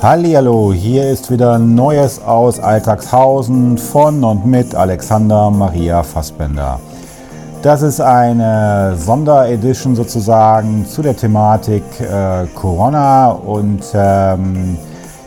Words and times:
Hallihallo, 0.00 0.72
hier 0.72 1.10
ist 1.10 1.28
wieder 1.28 1.58
Neues 1.58 2.22
aus 2.22 2.60
Alltagshausen 2.60 3.78
von 3.78 4.22
und 4.22 4.46
mit 4.46 4.76
Alexander 4.76 5.50
Maria 5.50 6.04
Fassbender. 6.04 6.78
Das 7.62 7.82
ist 7.82 8.00
eine 8.00 8.94
Sonderedition 8.96 9.96
sozusagen 9.96 10.86
zu 10.86 11.02
der 11.02 11.16
Thematik 11.16 11.82
äh, 12.00 12.46
Corona 12.54 13.30
und 13.30 13.82
ähm, 13.92 14.78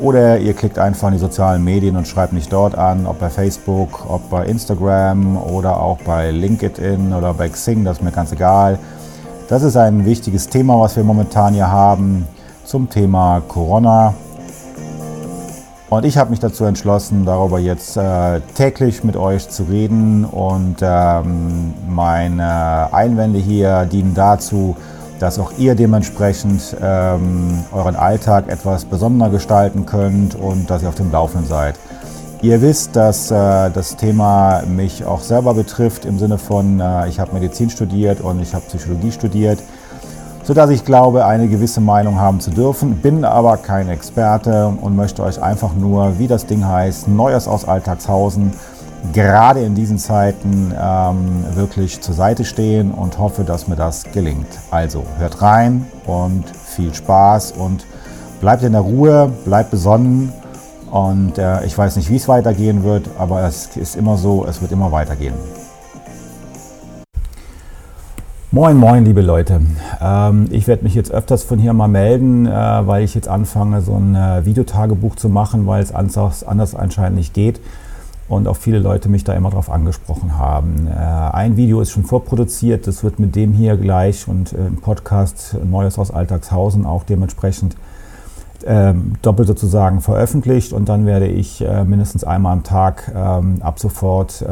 oder 0.00 0.38
ihr 0.38 0.54
klickt 0.54 0.78
einfach 0.78 1.08
in 1.08 1.14
die 1.14 1.20
sozialen 1.20 1.64
Medien 1.64 1.96
und 1.96 2.06
schreibt 2.06 2.32
mich 2.32 2.48
dort 2.48 2.76
an, 2.76 3.04
ob 3.06 3.18
bei 3.18 3.30
Facebook, 3.30 4.08
ob 4.08 4.30
bei 4.30 4.46
Instagram 4.46 5.36
oder 5.36 5.80
auch 5.80 5.98
bei 5.98 6.30
LinkedIn 6.30 7.12
oder 7.12 7.34
bei 7.34 7.48
Xing, 7.48 7.84
das 7.84 7.98
ist 7.98 8.04
mir 8.04 8.12
ganz 8.12 8.30
egal. 8.30 8.78
Das 9.48 9.62
ist 9.62 9.76
ein 9.76 10.04
wichtiges 10.04 10.48
Thema, 10.48 10.78
was 10.78 10.94
wir 10.94 11.02
momentan 11.02 11.54
hier 11.54 11.70
haben 11.70 12.26
zum 12.64 12.90
Thema 12.90 13.42
Corona. 13.48 14.14
Und 15.90 16.04
ich 16.04 16.18
habe 16.18 16.30
mich 16.30 16.38
dazu 16.38 16.64
entschlossen, 16.64 17.24
darüber 17.24 17.58
jetzt 17.58 17.96
äh, 17.96 18.40
täglich 18.54 19.04
mit 19.04 19.16
euch 19.16 19.48
zu 19.48 19.62
reden. 19.64 20.26
Und 20.26 20.76
ähm, 20.82 21.72
meine 21.88 22.92
Einwände 22.92 23.38
hier 23.38 23.86
dienen 23.86 24.12
dazu, 24.14 24.76
dass 25.18 25.38
auch 25.38 25.52
ihr 25.56 25.74
dementsprechend 25.74 26.76
ähm, 26.80 27.64
euren 27.72 27.96
Alltag 27.96 28.48
etwas 28.48 28.84
besonderer 28.84 29.30
gestalten 29.30 29.86
könnt 29.86 30.34
und 30.34 30.68
dass 30.68 30.82
ihr 30.82 30.90
auf 30.90 30.94
dem 30.94 31.10
Laufenden 31.10 31.48
seid. 31.48 31.76
Ihr 32.42 32.60
wisst, 32.60 32.94
dass 32.94 33.30
äh, 33.30 33.70
das 33.70 33.96
Thema 33.96 34.62
mich 34.66 35.04
auch 35.06 35.22
selber 35.22 35.54
betrifft 35.54 36.04
im 36.04 36.18
Sinne 36.18 36.36
von, 36.36 36.80
äh, 36.80 37.08
ich 37.08 37.18
habe 37.18 37.32
Medizin 37.32 37.70
studiert 37.70 38.20
und 38.20 38.40
ich 38.40 38.54
habe 38.54 38.64
Psychologie 38.66 39.10
studiert, 39.10 39.58
sodass 40.48 40.70
ich 40.70 40.82
glaube, 40.82 41.26
eine 41.26 41.46
gewisse 41.46 41.82
Meinung 41.82 42.18
haben 42.18 42.40
zu 42.40 42.50
dürfen, 42.50 42.94
bin 43.02 43.26
aber 43.26 43.58
kein 43.58 43.90
Experte 43.90 44.72
und 44.80 44.96
möchte 44.96 45.22
euch 45.22 45.42
einfach 45.42 45.74
nur, 45.74 46.18
wie 46.18 46.26
das 46.26 46.46
Ding 46.46 46.66
heißt, 46.66 47.06
Neues 47.06 47.46
aus 47.46 47.68
Alltagshausen 47.68 48.54
gerade 49.12 49.60
in 49.60 49.74
diesen 49.74 49.98
Zeiten 49.98 50.72
ähm, 50.74 51.44
wirklich 51.54 52.00
zur 52.00 52.14
Seite 52.14 52.46
stehen 52.46 52.92
und 52.92 53.18
hoffe, 53.18 53.44
dass 53.44 53.68
mir 53.68 53.76
das 53.76 54.04
gelingt. 54.04 54.48
Also 54.70 55.04
hört 55.18 55.42
rein 55.42 55.84
und 56.06 56.44
viel 56.64 56.94
Spaß 56.94 57.52
und 57.52 57.84
bleibt 58.40 58.62
in 58.62 58.72
der 58.72 58.80
Ruhe, 58.80 59.30
bleibt 59.44 59.70
besonnen 59.70 60.32
und 60.90 61.36
äh, 61.36 61.62
ich 61.66 61.76
weiß 61.76 61.96
nicht, 61.96 62.08
wie 62.08 62.16
es 62.16 62.26
weitergehen 62.26 62.84
wird, 62.84 63.10
aber 63.18 63.42
es 63.42 63.76
ist 63.76 63.96
immer 63.96 64.16
so, 64.16 64.46
es 64.46 64.62
wird 64.62 64.72
immer 64.72 64.92
weitergehen. 64.92 65.34
Moin, 68.50 68.78
moin, 68.78 69.04
liebe 69.04 69.20
Leute. 69.20 69.60
Ähm, 70.00 70.46
ich 70.50 70.66
werde 70.66 70.82
mich 70.82 70.94
jetzt 70.94 71.12
öfters 71.12 71.42
von 71.44 71.58
hier 71.58 71.74
mal 71.74 71.86
melden, 71.86 72.46
äh, 72.46 72.50
weil 72.50 73.04
ich 73.04 73.14
jetzt 73.14 73.28
anfange, 73.28 73.82
so 73.82 73.94
ein 73.94 74.14
äh, 74.14 74.46
Videotagebuch 74.46 75.16
zu 75.16 75.28
machen, 75.28 75.66
weil 75.66 75.82
es 75.82 75.92
anders, 75.92 76.46
anscheinend 76.74 77.18
nicht 77.18 77.34
geht 77.34 77.60
und 78.26 78.48
auch 78.48 78.56
viele 78.56 78.78
Leute 78.78 79.10
mich 79.10 79.22
da 79.22 79.34
immer 79.34 79.50
drauf 79.50 79.70
angesprochen 79.70 80.38
haben. 80.38 80.86
Äh, 80.86 80.94
ein 80.94 81.58
Video 81.58 81.82
ist 81.82 81.90
schon 81.90 82.04
vorproduziert, 82.04 82.86
das 82.86 83.04
wird 83.04 83.18
mit 83.18 83.36
dem 83.36 83.52
hier 83.52 83.76
gleich 83.76 84.26
und 84.26 84.54
im 84.54 84.76
Podcast 84.76 85.54
Neues 85.70 85.98
aus 85.98 86.10
Alltagshausen 86.10 86.86
auch 86.86 87.04
dementsprechend 87.04 87.76
ähm, 88.64 89.16
doppelt 89.20 89.46
sozusagen 89.46 90.00
veröffentlicht 90.00 90.72
und 90.72 90.88
dann 90.88 91.04
werde 91.04 91.26
ich 91.26 91.62
mindestens 91.84 92.24
einmal 92.24 92.54
am 92.54 92.62
Tag 92.62 93.12
ähm, 93.14 93.58
ab 93.60 93.78
sofort 93.78 94.42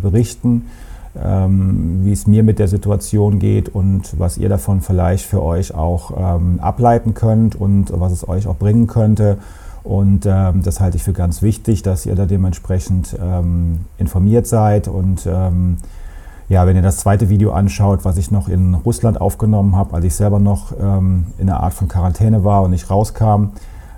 berichten, 0.00 0.66
wie 1.14 2.12
es 2.12 2.26
mir 2.26 2.42
mit 2.42 2.58
der 2.58 2.68
Situation 2.68 3.38
geht 3.38 3.68
und 3.68 4.18
was 4.18 4.38
ihr 4.38 4.48
davon 4.48 4.80
vielleicht 4.80 5.26
für 5.26 5.42
euch 5.42 5.74
auch 5.74 6.12
ähm, 6.16 6.58
ableiten 6.60 7.12
könnt 7.12 7.54
und 7.54 7.92
was 7.92 8.12
es 8.12 8.26
euch 8.26 8.46
auch 8.46 8.56
bringen 8.56 8.86
könnte 8.86 9.36
und 9.84 10.26
ähm, 10.26 10.62
das 10.62 10.80
halte 10.80 10.96
ich 10.96 11.02
für 11.02 11.12
ganz 11.12 11.42
wichtig, 11.42 11.82
dass 11.82 12.06
ihr 12.06 12.14
da 12.14 12.26
dementsprechend 12.26 13.16
ähm, 13.20 13.80
informiert 13.98 14.46
seid. 14.46 14.86
Und 14.86 15.26
ähm, 15.26 15.78
ja, 16.48 16.66
wenn 16.66 16.76
ihr 16.76 16.82
das 16.82 16.98
zweite 16.98 17.28
Video 17.28 17.52
anschaut, 17.52 18.04
was 18.04 18.16
ich 18.16 18.30
noch 18.30 18.48
in 18.48 18.74
Russland 18.74 19.20
aufgenommen 19.20 19.74
habe, 19.74 19.94
als 19.94 20.04
ich 20.04 20.14
selber 20.14 20.38
noch 20.38 20.72
ähm, 20.80 21.26
in 21.38 21.50
einer 21.50 21.60
Art 21.60 21.74
von 21.74 21.88
Quarantäne 21.88 22.44
war 22.44 22.62
und 22.62 22.70
nicht 22.70 22.90
rauskam, 22.90 23.50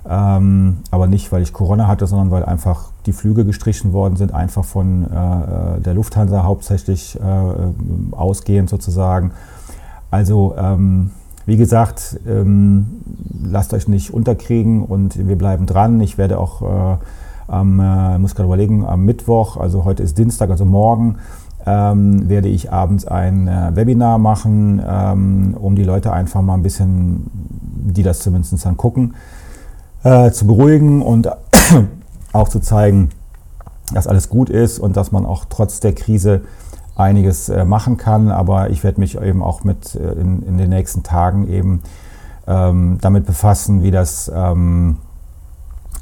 ähm, 0.08 0.78
aber 0.90 1.06
nicht, 1.06 1.32
weil 1.32 1.42
ich 1.42 1.52
Corona 1.52 1.86
hatte, 1.86 2.06
sondern 2.06 2.30
weil 2.30 2.44
einfach 2.44 2.90
die 3.06 3.12
Flüge 3.12 3.44
gestrichen 3.44 3.92
worden 3.92 4.16
sind, 4.16 4.32
einfach 4.32 4.64
von 4.64 5.04
äh, 5.04 5.80
der 5.80 5.94
Lufthansa 5.94 6.44
hauptsächlich 6.44 7.18
äh, 7.20 8.14
ausgehend 8.14 8.70
sozusagen. 8.70 9.32
Also 10.10 10.54
ähm, 10.56 11.10
wie 11.46 11.56
gesagt, 11.56 12.18
ähm, 12.26 12.86
lasst 13.42 13.74
euch 13.74 13.88
nicht 13.88 14.14
unterkriegen 14.14 14.82
und 14.82 15.28
wir 15.28 15.36
bleiben 15.36 15.66
dran. 15.66 16.00
Ich 16.00 16.16
werde 16.16 16.38
auch 16.38 16.62
äh, 16.62 16.96
am, 17.48 17.80
äh, 17.80 18.18
muss 18.18 18.34
gerade 18.34 18.46
überlegen, 18.46 18.86
am 18.86 19.04
Mittwoch, 19.04 19.58
also 19.58 19.84
heute 19.84 20.02
ist 20.02 20.16
Dienstag, 20.16 20.50
also 20.50 20.64
morgen, 20.64 21.16
ähm, 21.66 22.28
werde 22.28 22.48
ich 22.48 22.72
abends 22.72 23.06
ein 23.06 23.48
äh, 23.48 23.74
Webinar 23.74 24.18
machen, 24.18 24.82
ähm, 24.86 25.56
um 25.58 25.76
die 25.76 25.84
Leute 25.84 26.12
einfach 26.12 26.42
mal 26.42 26.54
ein 26.54 26.62
bisschen, 26.62 27.30
die 27.32 28.02
das 28.02 28.20
zumindest 28.20 28.64
dann 28.64 28.76
gucken, 28.76 29.14
äh, 30.02 30.30
zu 30.30 30.46
beruhigen 30.46 31.02
und 31.02 31.28
auch 32.34 32.48
zu 32.48 32.60
zeigen, 32.60 33.10
dass 33.92 34.06
alles 34.06 34.28
gut 34.28 34.50
ist 34.50 34.78
und 34.78 34.96
dass 34.96 35.12
man 35.12 35.26
auch 35.26 35.44
trotz 35.48 35.80
der 35.80 35.94
Krise 35.94 36.42
einiges 36.96 37.48
äh, 37.48 37.64
machen 37.64 37.96
kann. 37.96 38.30
Aber 38.30 38.70
ich 38.70 38.84
werde 38.84 39.00
mich 39.00 39.20
eben 39.20 39.42
auch 39.42 39.64
mit 39.64 39.94
äh, 39.94 40.12
in, 40.12 40.42
in, 40.42 40.58
den 40.58 40.70
nächsten 40.70 41.02
Tagen 41.02 41.48
eben 41.48 41.82
ähm, 42.46 42.98
damit 43.00 43.26
befassen, 43.26 43.82
wie 43.82 43.90
das 43.90 44.30
ähm, 44.34 44.98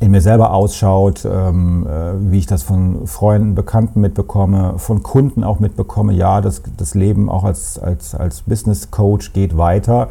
in 0.01 0.11
mir 0.11 0.21
selber 0.21 0.53
ausschaut, 0.53 1.25
ähm, 1.25 1.87
äh, 1.87 2.31
wie 2.33 2.39
ich 2.39 2.47
das 2.47 2.63
von 2.63 3.07
Freunden, 3.07 3.55
Bekannten 3.55 4.01
mitbekomme, 4.01 4.75
von 4.79 5.03
Kunden 5.03 5.45
auch 5.45 5.61
mitbekomme. 5.61 6.13
Ja, 6.13 6.41
das, 6.41 6.63
das 6.77 6.95
Leben 6.95 7.29
auch 7.29 7.45
als, 7.45 7.79
als, 7.79 8.15
als 8.15 8.43
Business 8.43 8.91
Coach 8.91 9.33
geht 9.33 9.57
weiter 9.57 10.09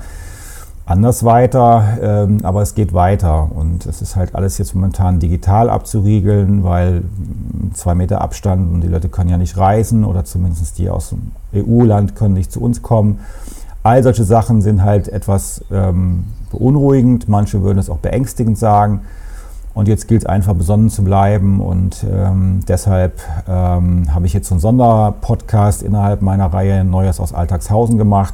anders 0.85 1.23
weiter, 1.23 1.97
ähm, 2.01 2.39
aber 2.43 2.61
es 2.61 2.75
geht 2.75 2.93
weiter 2.93 3.49
und 3.53 3.85
es 3.85 4.01
ist 4.01 4.15
halt 4.15 4.35
alles 4.35 4.57
jetzt 4.57 4.73
momentan 4.73 5.19
digital 5.19 5.69
abzuriegeln, 5.69 6.63
weil 6.63 7.03
zwei 7.73 7.95
Meter 7.95 8.21
Abstand 8.21 8.73
und 8.73 8.81
die 8.81 8.87
Leute 8.87 9.09
können 9.09 9.29
ja 9.29 9.37
nicht 9.37 9.57
reisen 9.57 10.03
oder 10.03 10.25
zumindest 10.25 10.77
die 10.79 10.89
aus 10.89 11.09
dem 11.09 11.31
EU-Land 11.55 12.15
können 12.15 12.33
nicht 12.33 12.51
zu 12.51 12.61
uns 12.61 12.81
kommen. 12.81 13.19
All 13.83 14.03
solche 14.03 14.23
Sachen 14.23 14.61
sind 14.61 14.83
halt 14.83 15.07
etwas 15.07 15.63
ähm, 15.71 16.25
beunruhigend, 16.51 17.29
manche 17.29 17.61
würden 17.63 17.79
es 17.79 17.89
auch 17.89 17.97
beängstigend 17.97 18.57
sagen. 18.57 19.01
Und 19.73 19.87
jetzt 19.87 20.09
gilt 20.09 20.23
es 20.23 20.25
einfach 20.25 20.53
besonnen 20.53 20.89
zu 20.89 21.01
bleiben 21.01 21.61
und 21.61 22.05
ähm, 22.11 22.59
deshalb 22.67 23.21
ähm, 23.47 24.13
habe 24.13 24.25
ich 24.25 24.33
jetzt 24.33 24.49
so 24.49 24.55
einen 24.55 24.59
Sonderpodcast 24.59 25.81
innerhalb 25.81 26.21
meiner 26.21 26.47
Reihe 26.47 26.83
Neues 26.83 27.21
aus 27.21 27.33
Alltagshausen 27.33 27.97
gemacht 27.97 28.33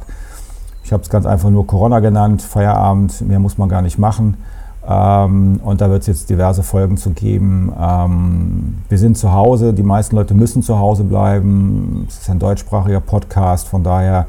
ich 0.88 0.92
habe 0.94 1.02
es 1.02 1.10
ganz 1.10 1.26
einfach 1.26 1.50
nur 1.50 1.66
Corona 1.66 2.00
genannt, 2.00 2.40
Feierabend, 2.40 3.20
mehr 3.20 3.38
muss 3.38 3.58
man 3.58 3.68
gar 3.68 3.82
nicht 3.82 3.98
machen. 3.98 4.38
Ähm, 4.88 5.60
und 5.62 5.82
da 5.82 5.90
wird 5.90 6.00
es 6.00 6.06
jetzt 6.06 6.30
diverse 6.30 6.62
Folgen 6.62 6.96
zu 6.96 7.10
geben. 7.10 7.70
Ähm, 7.78 8.78
wir 8.88 8.96
sind 8.96 9.18
zu 9.18 9.34
Hause, 9.34 9.74
die 9.74 9.82
meisten 9.82 10.16
Leute 10.16 10.32
müssen 10.32 10.62
zu 10.62 10.78
Hause 10.78 11.04
bleiben. 11.04 12.06
Es 12.08 12.20
ist 12.20 12.30
ein 12.30 12.38
deutschsprachiger 12.38 13.00
Podcast, 13.00 13.68
von 13.68 13.84
daher 13.84 14.28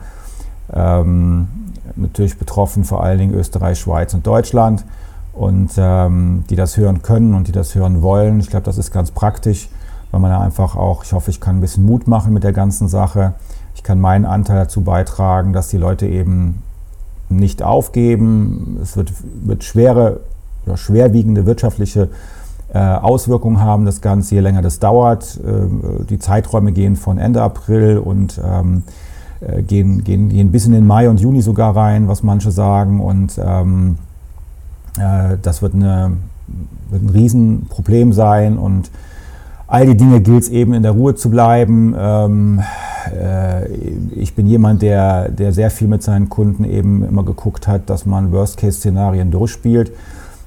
ähm, 0.73 1.47
natürlich 1.95 2.37
betroffen 2.37 2.83
vor 2.83 3.05
allen 3.05 3.19
Dingen 3.19 3.33
Österreich, 3.35 3.79
Schweiz 3.79 4.13
und 4.13 4.27
Deutschland. 4.27 4.83
Und 5.31 5.71
ähm, 5.77 6.43
die 6.49 6.57
das 6.57 6.75
hören 6.75 7.01
können 7.03 7.35
und 7.35 7.47
die 7.47 7.53
das 7.53 7.73
hören 7.73 8.01
wollen. 8.01 8.41
Ich 8.41 8.49
glaube, 8.49 8.65
das 8.65 8.77
ist 8.77 8.91
ganz 8.91 9.11
praktisch, 9.11 9.69
weil 10.11 10.19
man 10.19 10.31
ja 10.31 10.41
einfach 10.41 10.75
auch, 10.75 11.05
ich 11.05 11.13
hoffe, 11.13 11.31
ich 11.31 11.39
kann 11.39 11.59
ein 11.59 11.61
bisschen 11.61 11.85
Mut 11.85 12.09
machen 12.09 12.33
mit 12.33 12.43
der 12.43 12.51
ganzen 12.51 12.89
Sache. 12.89 13.35
Ich 13.79 13.83
kann 13.83 14.01
meinen 14.01 14.25
Anteil 14.25 14.57
dazu 14.57 14.81
beitragen, 14.81 15.53
dass 15.53 15.69
die 15.69 15.77
Leute 15.77 16.05
eben 16.05 16.63
nicht 17.29 17.63
aufgeben. 17.63 18.77
Es 18.83 18.97
wird, 18.97 19.13
wird 19.41 19.63
schwere 19.63 20.19
oder 20.65 20.75
schwerwiegende 20.75 21.45
wirtschaftliche 21.45 22.09
äh, 22.73 22.77
Auswirkungen 22.77 23.61
haben, 23.61 23.85
das 23.85 24.01
Ganze, 24.01 24.35
je 24.35 24.41
länger 24.41 24.61
das 24.61 24.79
dauert. 24.79 25.37
Äh, 25.37 26.03
die 26.09 26.19
Zeiträume 26.19 26.73
gehen 26.73 26.97
von 26.97 27.17
Ende 27.17 27.41
April 27.41 27.99
und 27.99 28.41
ähm, 28.45 28.83
äh, 29.39 29.61
gehen, 29.61 30.03
gehen, 30.03 30.27
gehen 30.27 30.51
bis 30.51 30.65
in 30.65 30.73
den 30.73 30.85
Mai 30.85 31.09
und 31.09 31.21
Juni 31.21 31.41
sogar 31.41 31.73
rein, 31.73 32.09
was 32.09 32.21
manche 32.21 32.51
sagen. 32.51 32.99
Und 32.99 33.39
ähm, 33.41 33.97
äh, 34.97 35.37
das 35.41 35.61
wird, 35.61 35.73
eine, 35.73 36.17
wird 36.89 37.03
ein 37.03 37.09
Riesenproblem 37.11 38.11
sein. 38.11 38.57
Und 38.57 38.91
all 39.67 39.85
die 39.85 39.95
Dinge 39.95 40.19
gilt 40.19 40.43
es 40.43 40.49
eben 40.49 40.73
in 40.73 40.83
der 40.83 40.91
Ruhe 40.91 41.15
zu 41.15 41.29
bleiben. 41.29 41.95
Ähm, 41.97 42.59
äh, 42.59 42.88
ich 44.15 44.35
bin 44.35 44.47
jemand, 44.47 44.81
der, 44.81 45.29
der 45.29 45.51
sehr 45.53 45.71
viel 45.71 45.87
mit 45.87 46.03
seinen 46.03 46.29
Kunden 46.29 46.63
eben 46.63 47.03
immer 47.03 47.23
geguckt 47.23 47.67
hat, 47.67 47.89
dass 47.89 48.05
man 48.05 48.31
Worst-Case-Szenarien 48.31 49.31
durchspielt. 49.31 49.91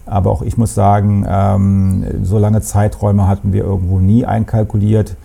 Aber 0.07 0.31
auch 0.31 0.43
ich 0.43 0.59
muss 0.59 0.75
sagen, 0.75 1.25
ähm, 1.29 2.05
so 2.23 2.39
lange 2.39 2.61
Zeiträume 2.61 3.29
hatten 3.29 3.53
wir 3.53 3.65
irgendwo 3.65 3.99
nie 3.99 4.27
einkalkuliert. 4.27 5.17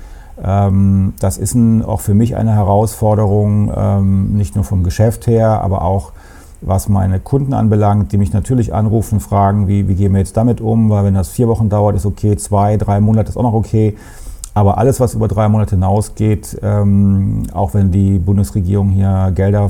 Ähm, 0.44 1.14
das 1.20 1.38
ist 1.38 1.56
ein, 1.56 1.84
auch 1.84 2.02
für 2.02 2.14
mich 2.14 2.36
eine 2.36 2.54
Herausforderung, 2.54 3.72
ähm, 3.76 4.34
nicht 4.34 4.56
nur 4.56 4.64
vom 4.64 4.84
Geschäft 4.84 5.28
her, 5.28 5.62
aber 5.62 5.82
auch 5.82 6.12
was 6.62 6.90
meine 6.90 7.20
Kunden 7.20 7.54
anbelangt, 7.54 8.12
die 8.12 8.18
mich 8.18 8.34
natürlich 8.34 8.74
anrufen 8.74 9.16
und 9.16 9.20
fragen, 9.22 9.68
wie, 9.68 9.88
wie 9.88 9.96
gehen 9.96 10.14
wir 10.14 10.20
jetzt 10.20 10.38
damit 10.38 10.60
um, 10.60 10.90
weil 10.90 11.06
wenn 11.06 11.14
das 11.14 11.30
vier 11.30 11.48
Wochen 11.48 11.70
dauert, 11.70 11.96
ist 11.96 12.06
okay, 12.06 12.36
zwei, 12.36 12.78
drei 12.78 13.00
Monate 13.00 13.30
ist 13.30 13.38
auch 13.38 13.44
noch 13.44 13.54
okay. 13.54 13.96
Aber 14.58 14.80
alles, 14.80 15.00
was 15.00 15.14
über 15.14 15.28
drei 15.28 15.48
Monate 15.50 15.76
hinausgeht, 15.76 16.58
ähm, 16.64 17.44
auch 17.54 17.76
wenn 17.76 17.92
die 17.92 18.18
Bundesregierung 18.18 18.90
hier 18.90 19.32
Gelder 19.36 19.70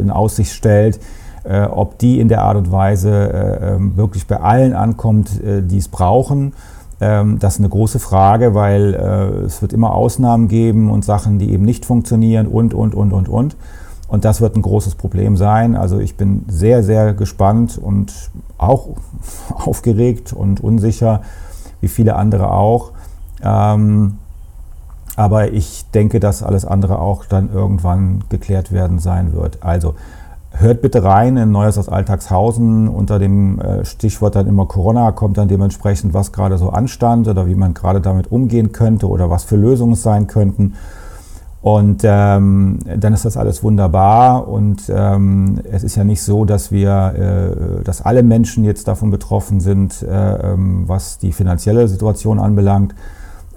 in 0.00 0.08
Aussicht 0.08 0.52
stellt, 0.52 1.00
äh, 1.42 1.62
ob 1.62 1.98
die 1.98 2.20
in 2.20 2.28
der 2.28 2.42
Art 2.42 2.56
und 2.56 2.70
Weise 2.70 3.10
äh, 3.10 3.74
ähm, 3.74 3.96
wirklich 3.96 4.28
bei 4.28 4.38
allen 4.38 4.72
ankommt, 4.72 5.42
äh, 5.42 5.62
die 5.64 5.78
es 5.78 5.88
brauchen, 5.88 6.52
ähm, 7.00 7.40
das 7.40 7.54
ist 7.54 7.58
eine 7.58 7.70
große 7.70 7.98
Frage, 7.98 8.54
weil 8.54 8.94
äh, 8.94 9.46
es 9.46 9.62
wird 9.62 9.72
immer 9.72 9.96
Ausnahmen 9.96 10.46
geben 10.46 10.92
und 10.92 11.04
Sachen, 11.04 11.40
die 11.40 11.50
eben 11.50 11.64
nicht 11.64 11.84
funktionieren 11.84 12.46
und, 12.46 12.72
und, 12.72 12.94
und, 12.94 13.12
und, 13.12 13.28
und. 13.28 13.56
Und 14.06 14.24
das 14.24 14.40
wird 14.40 14.54
ein 14.54 14.62
großes 14.62 14.94
Problem 14.94 15.36
sein. 15.36 15.74
Also 15.74 15.98
ich 15.98 16.16
bin 16.16 16.44
sehr, 16.46 16.84
sehr 16.84 17.14
gespannt 17.14 17.78
und 17.82 18.30
auch 18.58 18.90
aufgeregt 19.56 20.32
und 20.32 20.62
unsicher, 20.62 21.22
wie 21.80 21.88
viele 21.88 22.14
andere 22.14 22.52
auch. 22.52 22.92
Ähm, 23.42 24.18
aber 25.16 25.52
ich 25.52 25.84
denke, 25.90 26.20
dass 26.20 26.42
alles 26.42 26.64
andere 26.64 26.98
auch 26.98 27.24
dann 27.24 27.52
irgendwann 27.52 28.24
geklärt 28.28 28.72
werden 28.72 28.98
sein 28.98 29.32
wird. 29.32 29.58
Also 29.60 29.94
hört 30.52 30.82
bitte 30.82 31.04
rein 31.04 31.36
in 31.36 31.50
Neues 31.50 31.78
aus 31.78 31.88
Alltagshausen. 31.88 32.88
Unter 32.88 33.18
dem 33.18 33.60
äh, 33.60 33.84
Stichwort 33.84 34.36
dann 34.36 34.46
immer 34.46 34.66
Corona 34.66 35.12
kommt 35.12 35.38
dann 35.38 35.48
dementsprechend, 35.48 36.14
was 36.14 36.32
gerade 36.32 36.58
so 36.58 36.70
anstand 36.70 37.28
oder 37.28 37.46
wie 37.46 37.54
man 37.54 37.74
gerade 37.74 38.00
damit 38.00 38.32
umgehen 38.32 38.72
könnte 38.72 39.08
oder 39.08 39.30
was 39.30 39.44
für 39.44 39.56
Lösungen 39.56 39.92
es 39.92 40.02
sein 40.02 40.26
könnten. 40.26 40.74
Und 41.62 42.00
ähm, 42.04 42.78
dann 42.96 43.12
ist 43.12 43.26
das 43.26 43.36
alles 43.36 43.62
wunderbar. 43.62 44.48
Und 44.48 44.82
ähm, 44.88 45.60
es 45.70 45.84
ist 45.84 45.96
ja 45.96 46.04
nicht 46.04 46.22
so, 46.22 46.46
dass 46.46 46.72
wir, 46.72 47.80
äh, 47.80 47.84
dass 47.84 48.00
alle 48.00 48.22
Menschen 48.22 48.64
jetzt 48.64 48.88
davon 48.88 49.10
betroffen 49.10 49.60
sind, 49.60 50.02
äh, 50.02 50.52
ähm, 50.52 50.84
was 50.86 51.18
die 51.18 51.32
finanzielle 51.32 51.86
Situation 51.88 52.38
anbelangt. 52.38 52.94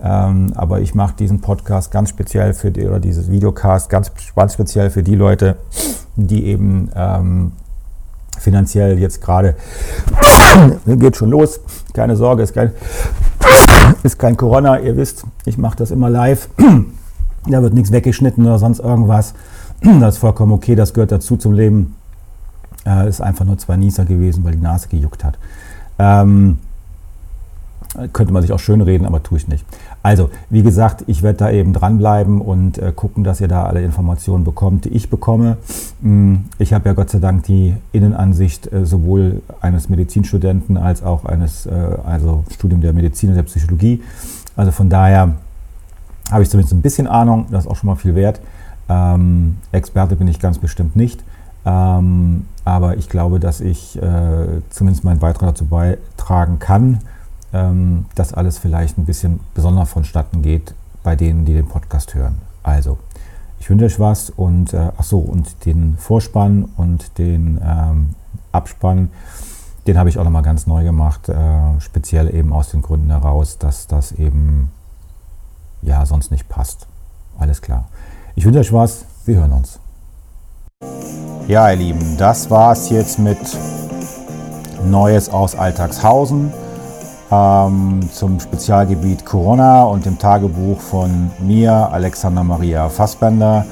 Ähm, 0.03 0.51
aber 0.55 0.81
ich 0.81 0.95
mache 0.95 1.15
diesen 1.17 1.39
Podcast 1.39 1.89
ganz 1.91 2.09
speziell 2.09 2.53
für 2.53 2.71
die, 2.71 2.85
oder 2.85 2.99
dieses 2.99 3.31
Videocast 3.31 3.89
ganz, 3.89 4.11
ganz 4.35 4.53
speziell 4.53 4.89
für 4.89 5.01
die 5.01 5.15
Leute, 5.15 5.55
die 6.17 6.45
eben 6.45 6.89
ähm, 6.93 7.53
finanziell 8.37 8.99
jetzt 8.99 9.21
gerade 9.21 9.55
geht 10.85 11.15
schon 11.15 11.29
los. 11.29 11.61
Keine 11.93 12.17
Sorge, 12.17 12.43
ist 12.43 12.53
kein, 12.53 12.71
ist 14.03 14.19
kein 14.19 14.35
Corona. 14.35 14.79
Ihr 14.79 14.97
wisst, 14.97 15.25
ich 15.45 15.57
mache 15.57 15.77
das 15.77 15.91
immer 15.91 16.09
live. 16.09 16.49
da 17.47 17.61
wird 17.61 17.73
nichts 17.73 17.91
weggeschnitten 17.91 18.45
oder 18.45 18.59
sonst 18.59 18.79
irgendwas. 18.79 19.33
Das 19.81 20.15
ist 20.15 20.19
vollkommen 20.19 20.51
okay, 20.51 20.75
das 20.75 20.93
gehört 20.93 21.11
dazu 21.11 21.37
zum 21.37 21.53
Leben. 21.53 21.95
Äh, 22.85 23.07
ist 23.07 23.21
einfach 23.21 23.45
nur 23.45 23.57
zwei 23.57 23.77
Nieser 23.77 24.05
gewesen, 24.05 24.43
weil 24.43 24.53
die 24.53 24.61
Nase 24.61 24.89
gejuckt 24.89 25.23
hat. 25.23 25.37
Ähm, 25.97 26.57
könnte 28.11 28.33
man 28.33 28.41
sich 28.41 28.51
auch 28.51 28.59
schön 28.59 28.81
reden, 28.81 29.05
aber 29.05 29.21
tue 29.21 29.37
ich 29.37 29.47
nicht. 29.47 29.65
Also, 30.01 30.29
wie 30.49 30.63
gesagt, 30.63 31.03
ich 31.07 31.21
werde 31.21 31.37
da 31.37 31.51
eben 31.51 31.73
dranbleiben 31.73 32.41
und 32.41 32.77
äh, 32.77 32.91
gucken, 32.95 33.23
dass 33.23 33.39
ihr 33.39 33.47
da 33.47 33.63
alle 33.63 33.81
Informationen 33.83 34.43
bekommt, 34.43 34.85
die 34.85 34.89
ich 34.89 35.09
bekomme. 35.09 35.57
Mm, 36.01 36.35
ich 36.57 36.73
habe 36.73 36.89
ja 36.89 36.93
Gott 36.93 37.09
sei 37.09 37.19
Dank 37.19 37.43
die 37.43 37.75
Innenansicht 37.91 38.71
äh, 38.71 38.85
sowohl 38.85 39.41
eines 39.61 39.89
Medizinstudenten 39.89 40.77
als 40.77 41.03
auch 41.03 41.25
eines, 41.25 41.65
äh, 41.65 41.71
also 42.05 42.43
Studium 42.51 42.81
der 42.81 42.93
Medizin 42.93 43.29
und 43.29 43.35
der 43.35 43.43
Psychologie. 43.43 44.01
Also 44.55 44.71
von 44.71 44.89
daher 44.89 45.35
habe 46.31 46.43
ich 46.43 46.49
zumindest 46.49 46.73
ein 46.73 46.81
bisschen 46.81 47.07
Ahnung, 47.07 47.45
das 47.51 47.65
ist 47.65 47.71
auch 47.71 47.75
schon 47.75 47.87
mal 47.87 47.95
viel 47.95 48.15
wert. 48.15 48.41
Ähm, 48.89 49.57
Experte 49.71 50.15
bin 50.15 50.27
ich 50.27 50.39
ganz 50.39 50.57
bestimmt 50.57 50.95
nicht. 50.95 51.23
Ähm, 51.65 52.45
aber 52.65 52.97
ich 52.97 53.09
glaube, 53.09 53.39
dass 53.39 53.61
ich 53.61 54.01
äh, 54.01 54.61
zumindest 54.69 55.03
meinen 55.03 55.19
Beitrag 55.19 55.49
dazu 55.49 55.65
beitragen 55.65 56.59
kann, 56.59 56.99
ähm, 57.53 58.05
dass 58.15 58.33
alles 58.33 58.57
vielleicht 58.57 58.97
ein 58.97 59.05
bisschen 59.05 59.39
besonders 59.53 59.89
vonstatten 59.89 60.41
geht 60.41 60.73
bei 61.03 61.15
denen, 61.15 61.45
die 61.45 61.53
den 61.53 61.67
Podcast 61.67 62.15
hören. 62.15 62.41
Also, 62.63 62.97
ich 63.59 63.69
wünsche 63.69 63.85
euch 63.85 63.99
was 63.99 64.29
und 64.29 64.73
äh, 64.73 64.91
ach 64.97 65.03
so 65.03 65.19
und 65.19 65.65
den 65.65 65.97
Vorspann 65.97 66.69
und 66.75 67.17
den 67.17 67.61
ähm, 67.63 68.15
Abspann, 68.51 69.09
den 69.87 69.97
habe 69.97 70.09
ich 70.09 70.17
auch 70.17 70.23
nochmal 70.23 70.41
ganz 70.41 70.65
neu 70.65 70.83
gemacht, 70.83 71.29
äh, 71.29 71.79
speziell 71.79 72.33
eben 72.33 72.53
aus 72.53 72.71
den 72.71 72.81
Gründen 72.81 73.11
heraus, 73.11 73.57
dass 73.59 73.87
das 73.87 74.11
eben 74.13 74.71
ja 75.81 76.05
sonst 76.05 76.31
nicht 76.31 76.49
passt. 76.49 76.87
Alles 77.37 77.61
klar. 77.61 77.85
Ich 78.35 78.45
wünsche 78.45 78.59
euch 78.59 78.73
was, 78.73 79.05
wir 79.25 79.37
hören 79.37 79.51
uns. 79.51 79.79
Ja, 81.47 81.69
ihr 81.69 81.77
Lieben, 81.77 82.17
das 82.17 82.49
war 82.49 82.71
es 82.71 82.89
jetzt 82.89 83.19
mit 83.19 83.37
Neues 84.85 85.29
aus 85.29 85.55
Alltagshausen 85.55 86.51
ähm, 87.33 88.09
zum 88.11 88.39
Spezialgebiet 88.39 89.25
Corona 89.25 89.83
und 89.83 90.05
dem 90.05 90.19
Tagebuch 90.19 90.79
von 90.79 91.31
mir, 91.39 91.71
Alexander 91.91 92.43
Maria 92.43 92.89
Fassbender. 92.89 93.65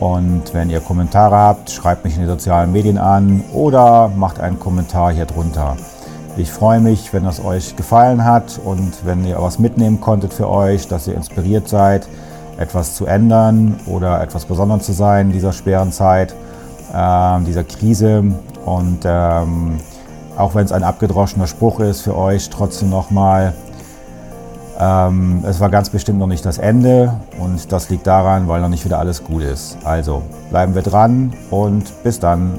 Und 0.00 0.54
wenn 0.54 0.70
ihr 0.70 0.80
Kommentare 0.80 1.36
habt, 1.36 1.70
schreibt 1.70 2.04
mich 2.04 2.14
in 2.14 2.20
den 2.20 2.28
sozialen 2.28 2.72
Medien 2.72 2.98
an 2.98 3.42
oder 3.52 4.08
macht 4.08 4.40
einen 4.40 4.58
Kommentar 4.58 5.12
hier 5.12 5.26
drunter. 5.26 5.76
Ich 6.36 6.52
freue 6.52 6.80
mich, 6.80 7.12
wenn 7.12 7.26
es 7.26 7.44
euch 7.44 7.74
gefallen 7.74 8.24
hat 8.24 8.60
und 8.64 9.04
wenn 9.04 9.24
ihr 9.24 9.42
was 9.42 9.58
mitnehmen 9.58 10.00
konntet 10.00 10.32
für 10.32 10.48
euch, 10.48 10.86
dass 10.86 11.08
ihr 11.08 11.14
inspiriert 11.14 11.68
seid, 11.68 12.08
etwas 12.58 12.94
zu 12.94 13.06
ändern 13.06 13.80
oder 13.86 14.22
etwas 14.22 14.44
Besonderes 14.44 14.84
zu 14.84 14.92
sein 14.92 15.28
in 15.28 15.32
dieser 15.32 15.52
schweren 15.52 15.90
Zeit, 15.90 16.34
äh, 16.94 17.40
dieser 17.40 17.64
Krise. 17.64 18.22
Und 18.64 19.00
ähm, 19.04 19.78
auch 20.38 20.54
wenn 20.54 20.64
es 20.64 20.72
ein 20.72 20.84
abgedroschener 20.84 21.46
Spruch 21.46 21.80
ist 21.80 22.02
für 22.02 22.16
euch, 22.16 22.48
trotzdem 22.48 22.90
nochmal, 22.90 23.54
ähm, 24.78 25.44
es 25.46 25.58
war 25.58 25.68
ganz 25.68 25.90
bestimmt 25.90 26.20
noch 26.20 26.28
nicht 26.28 26.44
das 26.44 26.58
Ende 26.58 27.14
und 27.40 27.72
das 27.72 27.90
liegt 27.90 28.06
daran, 28.06 28.46
weil 28.46 28.60
noch 28.60 28.68
nicht 28.68 28.84
wieder 28.84 28.98
alles 29.00 29.24
gut 29.24 29.42
ist. 29.42 29.76
Also 29.84 30.22
bleiben 30.50 30.74
wir 30.74 30.82
dran 30.82 31.32
und 31.50 32.02
bis 32.04 32.20
dann. 32.20 32.58